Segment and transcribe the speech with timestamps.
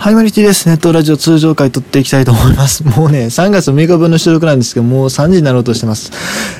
[0.00, 0.66] はい、マリティです。
[0.66, 2.82] ネットラジオ通常回撮っていきたいと思います。
[2.88, 6.10] もうね、3月6日分の収録なんですけど、もう3時になろうとしてます。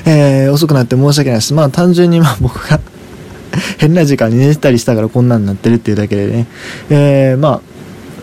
[0.05, 1.55] えー、遅くなって申し訳ないです。
[1.55, 2.79] まあ、単純にまあ僕が
[3.79, 6.45] 変な時間に寝てたりしたからこんなんなってるっていうだけでね。
[6.91, 7.61] えー、ま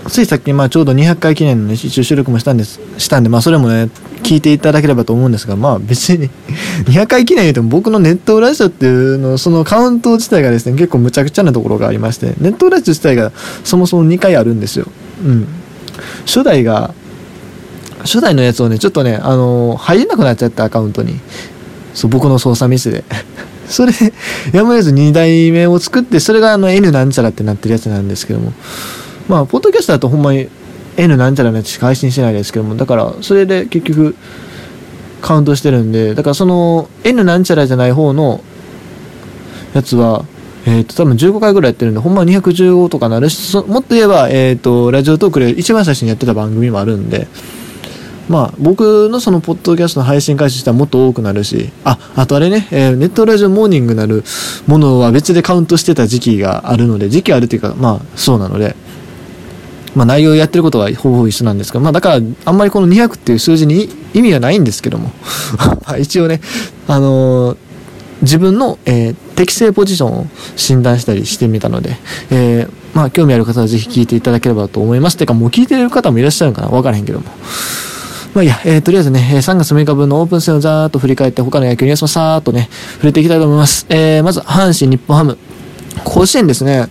[0.06, 3.88] あ、ついさっき、まあ、ちょうど200回記念のね、一応収録もしたんです、したんで、まあ、それもね、
[4.22, 6.30] 聞いていただければと思うんですが、まあ、別に
[6.86, 13.32] 200回記念言うても僕のネットラジオっていうの、そのカウント自体がですね、結構むちゃくちゃなところがありまして、ネットラジオ自体が
[13.64, 14.86] そもそも2回あるんですよ。
[15.24, 15.48] うん。
[16.26, 16.94] 初代が、
[18.00, 21.18] 初代のやつをね、ちょっとね、あのー入れなくなっちゃったアカウントに。
[21.94, 23.04] そう、僕の操作ミスで。
[23.68, 24.12] それで、
[24.52, 28.52] やむを得ず2代目を作って、それがあの N なんちゃらってなってるやつなんですけども。
[29.28, 30.48] まあ、ポッドキャストだとほんまに
[30.96, 34.14] N なんちゃらのやつしか配信してないですけども、だから、それで結局、
[35.20, 38.42] カウントしてるんで、だからその N なんちゃらじゃない方の
[39.74, 40.24] やつは、
[40.68, 47.26] えっ、と、多分15回ぐらいやってるんで、ほんま215とかなるし、もっと言えば、えっ、と、ラジオトークで一番最初にやってた番組もあるんで、
[48.28, 54.22] まあ、僕のそのポッドキャストの配信回数したらもっと多くなるし、あ、あとあれね、えーネットラジオモーニングなる
[54.66, 58.76] ものは別でカウントしてた時期があるので、時期あるっていうか、まあ、そうなので、
[59.94, 65.10] まあ内容やってることはほぼほぼ一緒なんですけど、まあだから、あんまりこの200っていう数字に意味はないんですけども、
[65.56, 66.42] まあ一応ね、
[66.86, 67.67] あのー
[68.22, 71.96] 自分の、えー適正ポジションを診断したりしてみたので、
[72.32, 75.16] えーまあ興味ある方はぜひ聞いていただければと思います。
[75.16, 76.68] てかもう聞いてる方もいらっしゃるのかな？
[76.68, 77.26] わからへんけども。
[78.34, 83.86] まあいいや、えーとりあえずね、3月6日分のオープン戦をざーっと振り返って、他の野球ニュースもさーっとね、触れていきたいと思います。
[83.88, 85.38] えーまず、阪神、日本ハム。
[86.04, 86.88] 甲子園ですね。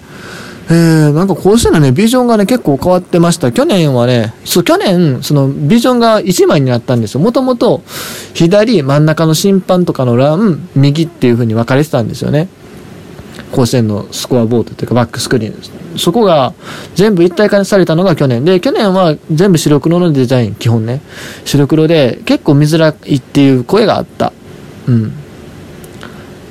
[0.70, 3.52] えー、なんか甲子園のね、ビジョンがね、結構変わってました。
[3.54, 7.22] 去年はね、そう、去年、その、ビジョンが1枚になったんですよ。
[7.22, 7.84] もともと、
[8.34, 12.50] 左、真ん中の審判とかの欄、右っていう風に分かれてたんですよね。
[13.52, 15.72] 甲子園のスコアボードというかバックスクリーンです。
[15.98, 16.54] そこが
[16.96, 21.02] 全部一体化されたのが去年で、去年は全部白黒のデザイン、基本ね。
[21.46, 24.34] 白黒で結構見づらいっていう声があった。
[24.88, 25.14] うん。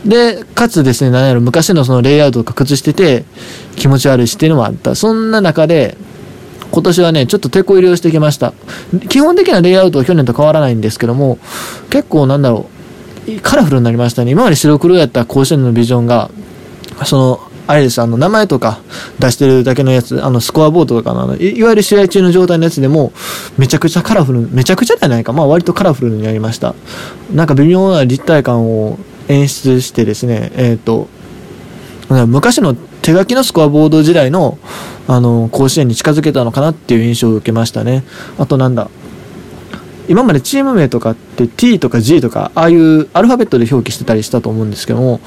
[0.06, 3.24] で、かつですね、何やろ、昔のそのレイアウトとか崩してて
[3.74, 4.94] 気持ち悪いしっていうのもあった。
[4.94, 5.96] そんな中で、
[6.70, 8.52] 今年はね、ちょっと手こ入れをしてきました。
[9.08, 11.38] 基本的なレイアウトは去年と変わらないんですけども、
[11.90, 12.68] 結構なんだろ
[13.28, 14.30] う、カラフルになりましたね。
[14.30, 16.30] 今まで白黒やった甲子園のビジョンが、
[17.04, 18.78] その、あれです、あの、名前とか
[19.18, 23.12] 出してるだけのやつ、あの、スコアボードとかの、のいいわゆる試合中の状態のやつでも、
[23.58, 26.74] めちゃくちゃカラフル、めちゃくちゃじゃないか、まあ割とカラフルになりました。
[27.34, 31.08] なんか微妙な立体感を演出してですね、えっ、と、
[32.08, 34.58] 昔の手書きのスコアボード時代の、
[35.08, 38.04] あの、甲子園に近づけたのかなっていう印象を受けましたね。
[38.38, 38.90] あとなんだ、
[40.08, 45.20] 今までチーム名とかって T とか G とか、ああいうアルファベットで表記してたりしたと思うんですけども、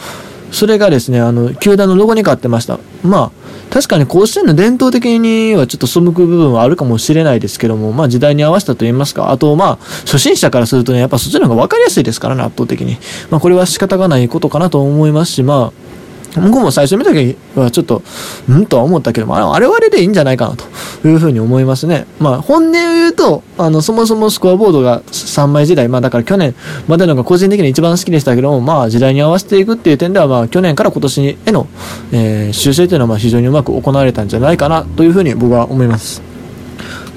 [0.52, 2.80] それがですね、あの、球団のロゴに変わってました。
[3.04, 3.39] まあ、
[3.70, 9.76] 確かに甲子園の伝統的にはちょっと背く部分はあるかもしれないですけども、まあ時代に合わせたと言いますか、あとまあ、
[10.06, 12.98] 初心者からするとね、やっぱそっちの方が分かりやすいですからね、圧倒的に。
[13.30, 15.89] まあこれは仕方がないことかなと思いますし、まあ、
[16.36, 18.04] 僕も最初見た時はちょっと、
[18.52, 18.66] ん？
[18.66, 22.06] とは思ったけども、ああれはあれでいいんじゃないかなというふうに思いますね。
[22.20, 26.54] まあ、本音を言うと、あの、そもそもスコアボードが3枚時代、まあだから去年
[26.88, 31.68] までのが個人的に一番好きでしたけども、まあ時代に合わせていくっていう点では、まあ去年から今年への、
[32.12, 36.29] えー修正というのはまあ非常にうまく行われたんじゃないかなというふうに僕は思います。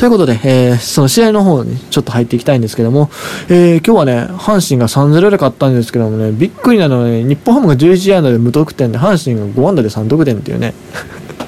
[0.02, 3.08] ということで、えーその試合の方にちょっと入っていきたいんですけども、
[3.48, 10.74] えー今日はね、阪神が3-0で勝ったんですけどもね、びっくりなのはね、日本ハムが11安打で無得点で、阪神が5安打で3得点っていうね。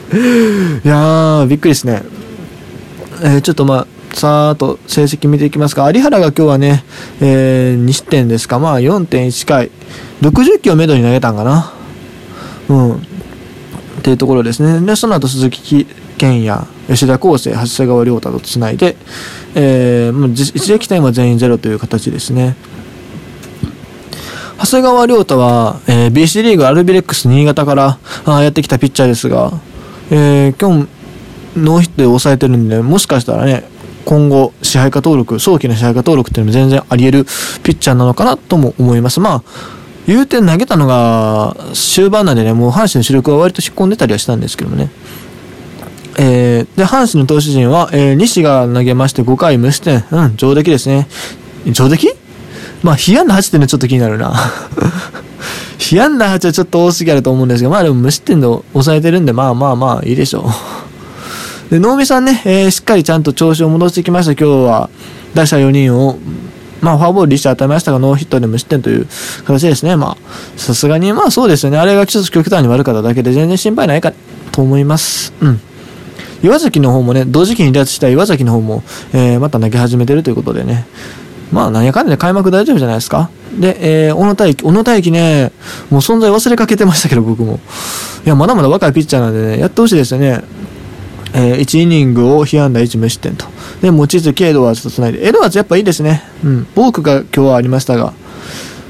[0.84, 2.04] いやー、びっくりですね。
[3.24, 5.90] えーちょっとまあ、さーっと成績見ていきますか。
[5.90, 6.84] 有原が今日はね、
[7.20, 8.60] えー2失点ですか。
[8.60, 9.72] まあ4.1回。
[10.22, 11.72] 60球をめどに投げたんかな。
[12.68, 12.92] うん。
[12.92, 12.96] っ
[14.04, 14.80] ていうところですね。
[14.86, 18.96] で、その後鈴木健也、吉田康生、長谷川亮太とつないで、
[19.54, 22.56] えー、もう一撃点は全員ゼロという形ですね。
[24.58, 29.52] 長谷川亮太は、えー BC リーグアルビレックス新潟からあやってきたピッチャーですが、
[30.10, 30.88] えー今日
[31.56, 33.64] ノーヒットで抑えてるんで、もしかしたらね、
[34.04, 37.24] 今後支配下登録、早期の支配下登録っていうのも全然あり得る
[37.62, 39.20] ピッチャーなのかなとも思います。
[39.20, 39.42] まあ、
[40.06, 44.90] 言うて投げたのが終盤なんでね、もう阪神の主力は割と引っ込んでたりはしたんですけどもね。
[46.18, 50.04] えー、で、阪神の投手陣は、えー西が投げまして5回無失点。
[50.10, 51.06] うん、上出来ですね。
[51.72, 52.14] 上出来？
[52.82, 54.34] まあ、被安打8っていうのはちょっと気になるな。
[55.78, 60.50] 被安打8はちょっと多すぎあると思うんですけど、まあでも無失点で抑えてるんで、まあまあまあいいでしょ
[61.68, 61.70] う。
[61.72, 64.32] で、能見さんね、えーしっかりちゃんと調子を戻してきました。
[64.32, 64.90] 今日は、
[65.34, 66.18] 打者4人を、
[66.80, 69.06] まあ、フォアボール1して与えましたが、ノーヒットで無失点という
[69.46, 69.96] 形ですね。
[69.96, 70.16] まあ、
[70.56, 71.78] さすがに、まあそうですよね。
[71.78, 74.12] あれがちょっと極端に悪かっただけで全然心配ないか
[74.52, 75.32] と思います。
[75.40, 75.60] うん。
[76.44, 78.82] 岩崎の方もね、同時期に離脱した岩崎の方も、
[79.14, 80.84] えー、また投げ始めてるということでね。
[81.50, 83.30] まあ、なんやかんやで開幕大丈夫じゃないですか。
[83.58, 85.52] で、えー、小野大輝、小野大輝ね、
[85.88, 87.60] もう存在忘れかけてましたけど、僕も。
[88.26, 90.42] いや、まだまだ若いピッチャーなんでね、やってほしいですよね。
[91.32, 93.46] えー、1イニングを被安打1無失点と。
[93.80, 95.26] で、望月エドワーズとつないで。
[95.26, 96.22] エドワーズやっぱいいですね。
[96.44, 96.66] うん。
[96.74, 98.12] ボークが今日はありましたが。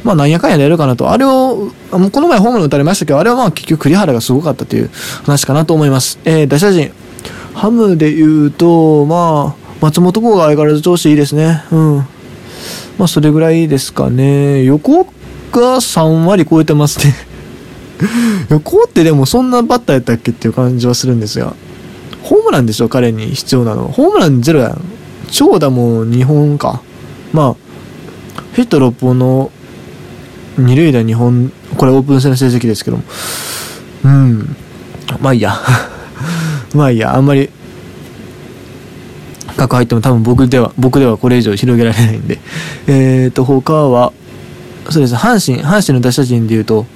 [0.02, 1.10] まあ、なんやかんやでやるかなと。
[1.10, 4.90] あれを、もうこの前ホームラン打たれましたけど、あれはまあ結局栗原がすごかったという
[5.24, 6.18] 話かなと思います。
[6.24, 6.92] えー、打者陣。
[7.54, 11.62] ハムで言うと、まあ、松本剛が相変わらず調子いいですね。
[11.70, 11.96] うん。
[12.98, 14.64] まあ、それぐらいですかね。
[14.64, 15.10] 横が
[15.80, 17.14] 3割超えてますね
[18.50, 21.54] 横ってでもそんなバッターやったっけっていう感じはするんですが。
[22.22, 23.88] ホームランでしょ、彼に必要なの。
[23.88, 24.80] ホームランゼロやん。
[25.30, 26.80] 長打も2本か。
[27.32, 29.50] まあ、ヒット6本の
[30.56, 33.02] 二塁打2本、これオープン戦の成績ですけども。
[34.04, 34.56] うん。
[35.20, 35.54] まあいいや。
[36.74, 37.48] まあいいや、あんまり、
[39.56, 42.38] 核入っても多分僕では、僕ではこれ以上広げられないんで。
[42.86, 44.12] えーと、他は、
[44.90, 46.86] そうです、阪神、阪神の打者陣で言うと、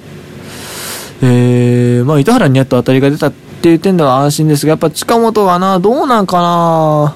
[1.21, 3.31] えー、まあ、糸原にやっと当たりが出たっ
[3.61, 7.15] ていう点では安心ですが、やっぱ近本はな、どうなんかな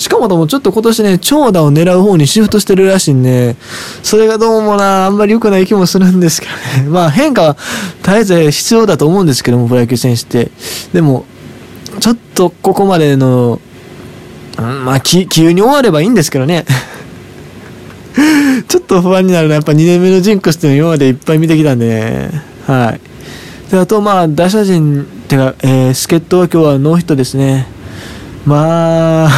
[0.00, 3.56] 近本もちょっと今年ね、長打を狙う方にシフトしてるらしいんで、
[4.02, 6.88] それがどうもな、あんまり良くない気もするんですけどね。
[6.88, 7.56] まあ変化は
[8.02, 10.50] 絶えず必要だと思うんですけども、プロ野球選手って。
[10.94, 11.26] でも、
[11.98, 13.60] ちょっとここまでの、
[14.58, 16.64] うん、まあ、急に終わればいいんですけどね。
[18.68, 22.42] ちょっと不安になるのはやっぱ2年目のジンクスっていうの今までいっぱい見てきたんでね。
[22.66, 23.70] はい。
[23.70, 27.66] で、あとまあ、打者陣、てか、えー、助っ人は今日はノーヒットですね。
[28.44, 29.30] まあ、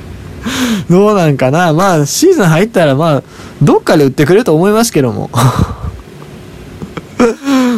[0.88, 1.72] どうなんかな。
[1.72, 3.22] まあ、シーズン入ったら、まあ、
[3.62, 5.30] どっかで打ってくれると思いますけども。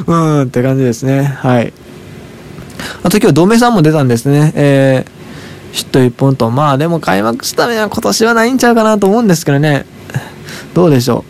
[0.07, 1.23] うん、って感じですね。
[1.41, 1.73] はい。
[3.03, 4.53] あと今日、ドメさんも出たんですね。
[4.55, 6.51] えー、ヒット1本と。
[6.51, 9.87] まあ、でも開幕した目は今年はないんちゃうかなと思うんですけどね。
[10.75, 11.25] どうでしょ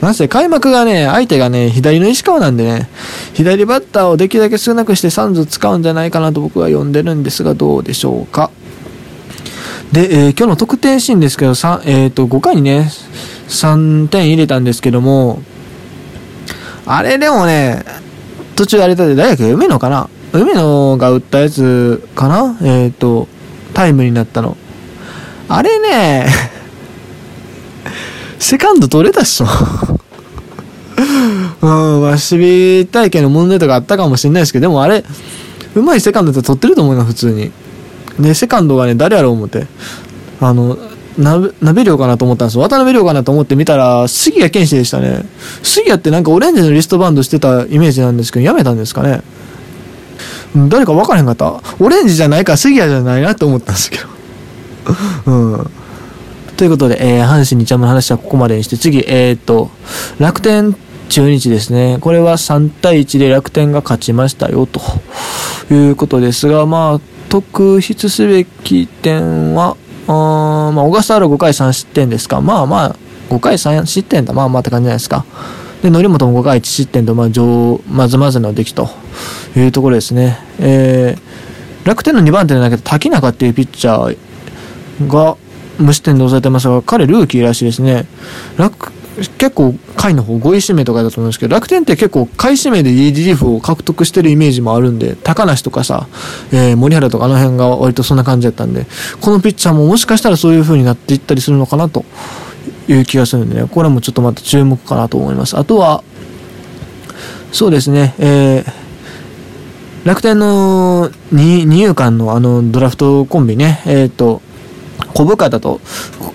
[0.00, 0.04] う。
[0.04, 2.88] なんせ開幕がね、相手がね、左の石川なんでね、
[3.34, 8.50] 左バッターをできるだけ少なくしてサンズ使うんじゃないかなと僕は呼んでるんですが、どうでしょうか。
[9.92, 12.90] で、えー、今日の得点シーンですけど、えー、と5回にね、
[13.46, 15.40] 3点入れたんですけども、
[16.84, 17.84] あれでもね、
[18.62, 20.08] 途中あれだって誰やっけ梅野かな？
[20.32, 22.56] 梅野が打ったやつかな？
[22.62, 23.26] えっ、ー、と、
[23.74, 24.56] タイムになったの。
[25.48, 26.28] あれね、
[28.38, 29.46] セカンド取れたっしょ。
[31.60, 31.70] うん、まあ、
[32.10, 35.04] 守備体系の問題とかあったかもしれないですけど、でもあれ、
[35.74, 37.50] うまいセカンドって取ってると思うな、普通に。
[38.20, 39.66] で、セカンドがね、誰やろう思って、
[40.40, 40.78] あの、
[41.18, 42.62] 鍋量かなと思ったんですよ。
[42.62, 45.24] 渡辺量かなと思って見たら、杉谷健士でしたね。
[45.62, 49.22] 杉谷ってなんかオレンジのリストバンドしてたイメージなんですけど、やめたんですかね。
[50.68, 51.60] 誰か分からへんかった。
[51.80, 54.04] オレンジじゃないか杉谷じゃないなって思ったんですけど。
[55.26, 55.70] うん。
[56.56, 59.70] ということで、えー、阪神日ハムの話はここまでにして、次、えー、っと、
[60.18, 60.76] 楽天
[61.08, 61.98] 中日ですね。
[62.00, 64.80] これは3対1で楽天が勝ちましたよ、と
[65.70, 69.76] いうことですが、まあ、特筆すべき点は、
[70.08, 72.40] あまあ、小笠原5回3失点ですか。
[72.40, 72.96] まあまあ、
[73.30, 74.32] 5回3失点だ。
[74.32, 75.24] まあまあって感じじゃないですか。
[75.82, 78.88] で、則本も5回1失点と、まあ、上、まずまずの出来と
[79.56, 80.38] いうところですね。
[80.58, 85.36] えー、楽天の2番手で投げた滝中っていうピッチャーが
[85.78, 88.06] 無失点で抑えてますが、彼ルーキーらしいですね。
[88.56, 88.92] 楽
[89.28, 96.06] 結構、下位の方、5位指名とかだと思うんですけど、楽天って結構、下位指名でいいリリーフを獲得してるイメージもあるんで、高梨とかさ、
[96.52, 98.86] えー、森原とかあの辺が割とそんな感じだったんで、
[99.20, 102.04] このピッチャーももしかしたらそういう風になっていったりするのかなと
[102.88, 105.56] いう気がするんでね、これもちょっとまた注目かなと思います。
[105.56, 106.02] あとは、
[107.52, 108.72] そうですね、えー、
[110.04, 114.42] 楽天の二遊間のあのドラフトコンビね、えっ、ー、と、
[115.14, 115.80] 小深田と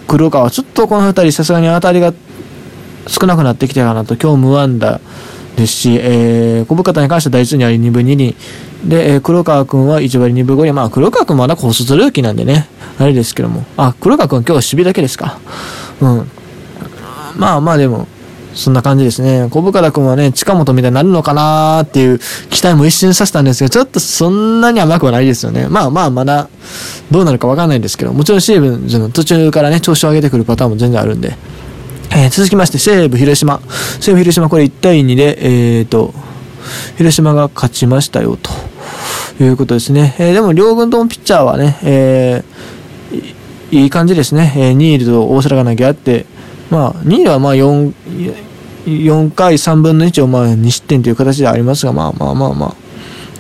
[0.07, 2.13] 黒川、ちょっとこの二人さすがに当たりが
[3.07, 4.99] 少なくなってきたかなと、今日無安打
[5.55, 8.35] ですし、えー、小深田に関しては第1にあり2分2厘。
[8.85, 10.73] で、えー、黒川君は1割2分5厘。
[10.73, 12.67] まあ、黒川君まだ高卒ルーキーなんでね、
[12.99, 13.65] あれですけども。
[13.75, 15.39] あ、黒川君今日は守備だけですか。
[16.01, 16.29] うん。
[17.35, 18.07] まあまあでも、
[18.57, 19.47] そんな感じですね。
[19.51, 25.67] 小深田君はね、近本みたいになるのかなーっていう期待も一瞬させたんですけど、ちょっとそんなに甘くはないですよね。
[25.69, 26.49] まあまあ、まだ
[27.11, 31.37] どうなるかわかんないんですけど、もちろんシーズンの途中からね、調子を上げてくるパターンも全然あるんで。
[32.11, 33.61] えー、続きまして、西武広島。
[33.99, 36.13] 西武広島、これ1対2で、えーと、
[36.97, 40.15] 広島が勝ちましたよ、ということですね。
[40.19, 44.53] えー、でも、両軍ともピッチャーはね、えー、いい感じですね。
[44.55, 46.25] えー、ニールと大阪が投げ合って、
[46.69, 47.93] まあ、ニールはまあ4、
[48.85, 52.73] 4回3分の1をまあ2失点という形でありますが、まあまあまあまあ、っ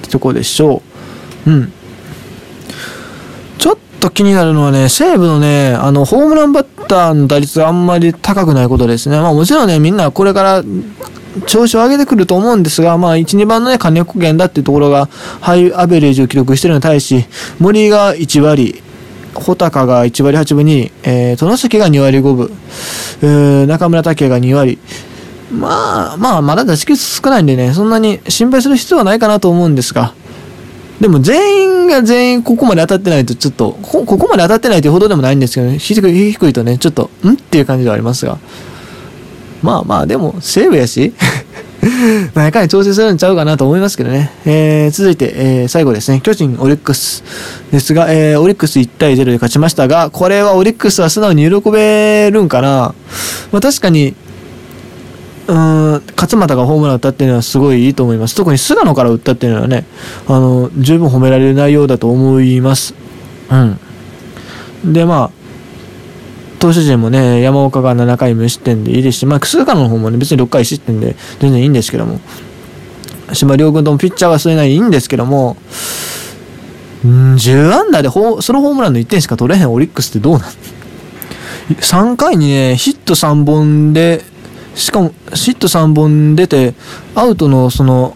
[0.01, 0.81] てとこでしょ
[1.45, 1.51] う。
[1.51, 1.71] うん。
[3.57, 9.19] ちょっと気になるのはね、西武のね、あの、ホームランバッターの打率があんまり高くないことですね。
[9.19, 10.63] まあもちろんね、みんなこれから
[11.45, 15.07] 調子を上げてくると思うんですが、まあ1、2番のね、金子源だっていうところが、
[15.41, 17.25] ハイアベレージを記録してるのに対し、
[17.59, 18.81] 森が1割、
[19.33, 22.51] 穂高が1割8分に、えー、殿崎が2割5分、
[23.21, 24.79] えー、中村拓也が2割、
[25.51, 30.13] まあ、まあ、まだ打席少ないんでね、そんなに心配する必要はないかなと思うんですが、
[31.01, 37.33] でも全員が全員ここまで当たってないとちょっと、ここまで当たってないというほどでもないんですけどね、低い低いとね、ちょっと、ん？
[37.33, 38.39] っていう感じではありますが。
[39.61, 41.13] まあまあ、でも、セーブやし、
[42.33, 44.31] 毎回調整するんちゃうかなと思いますけどね。
[44.45, 46.21] えー、続いて、えー、最後ですね。
[46.21, 47.23] 巨人、オリックス
[47.71, 52.93] ですが、えー、オリックス1対0で勝ちましたが、これはオリックスは素直に喜べるんかな。
[53.51, 54.15] まあ確かに、
[55.47, 58.35] うん、勝俣がホームラン打ったっていうのはすごいいいと思います。
[58.35, 59.85] 特に菅野から打ったっていうのはね、
[60.27, 62.95] あの、十分褒められる内容だと思います。
[64.83, 64.93] うん。
[64.93, 65.31] で、まあ、
[66.59, 72.19] 投手陣もね、山岡が7回無失点でいいですし、まあ、菅野の方もね、別に6回失点で全然いいんですけども、
[73.33, 75.57] 島良君ともピッチャーはそれなりいいんですけども、
[77.05, 80.49] うん、10安打でホソロホームランの1点しか取れへんオリックスってどうなん
[81.69, 84.23] ?3 回にね、ヒット3本で、
[84.77, 86.73] しかも、ヒット3本出て、
[87.15, 88.15] アウトのその、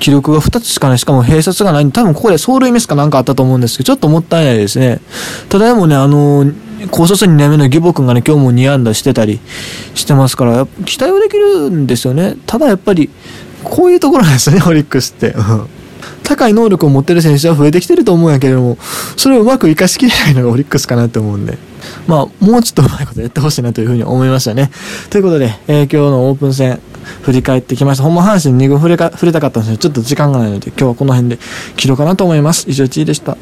[0.00, 0.98] 記録が2つしかない。
[0.98, 1.94] しかも併殺がないんで。
[1.94, 5.00] 多分ここで走塁ミスかなんかあったと思うんですけど、ちょっともったいないですね。
[5.48, 6.50] ただでもね、あの
[6.90, 9.38] 高卒2年目の義母君がね、今日も2安打してたり
[9.94, 12.34] してますから、期待はできるんですよね。
[12.46, 13.10] ただやっぱり、
[13.62, 15.36] こういうところなんですよね、 オリックスって。
[16.24, 18.78] 高い能力を持ってる選手は増えてきてると思うんやけれども、
[19.16, 21.58] それをうまく活かしきれないのがオリックスかなと思うんで。
[22.06, 24.70] まあ、もうちょっとうまいことやってほしいなというふうに思いましたね。
[25.10, 26.80] ということで、えー、今日のオープン戦、
[27.22, 28.04] 振り返ってきました。
[28.04, 31.38] ほんま阪神2軍触れか触れたかったんですけど、ちょっと時間がないので、今日はこの辺で
[31.76, 32.68] 切ろうかなと思います。
[32.68, 33.36] 以上、1位でした。